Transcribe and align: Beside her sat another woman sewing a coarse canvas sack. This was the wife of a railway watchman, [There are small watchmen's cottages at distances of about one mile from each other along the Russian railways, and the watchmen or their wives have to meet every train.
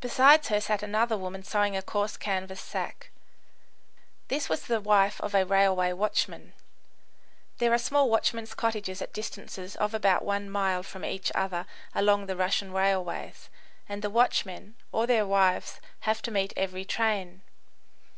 Beside 0.00 0.46
her 0.46 0.62
sat 0.62 0.82
another 0.82 1.14
woman 1.18 1.42
sewing 1.42 1.76
a 1.76 1.82
coarse 1.82 2.16
canvas 2.16 2.58
sack. 2.58 3.10
This 4.28 4.48
was 4.48 4.62
the 4.62 4.80
wife 4.80 5.20
of 5.20 5.34
a 5.34 5.44
railway 5.44 5.92
watchman, 5.92 6.54
[There 7.58 7.74
are 7.74 7.78
small 7.78 8.08
watchmen's 8.08 8.54
cottages 8.54 9.02
at 9.02 9.12
distances 9.12 9.76
of 9.76 9.92
about 9.92 10.24
one 10.24 10.48
mile 10.48 10.82
from 10.82 11.04
each 11.04 11.30
other 11.34 11.66
along 11.94 12.24
the 12.24 12.34
Russian 12.36 12.72
railways, 12.72 13.50
and 13.86 14.00
the 14.00 14.08
watchmen 14.08 14.74
or 14.90 15.06
their 15.06 15.26
wives 15.26 15.82
have 16.08 16.22
to 16.22 16.30
meet 16.30 16.54
every 16.56 16.86
train. 16.86 17.42